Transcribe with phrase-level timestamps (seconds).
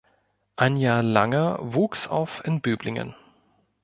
[0.55, 3.13] Anja Langer wuchs auf in Böblingen.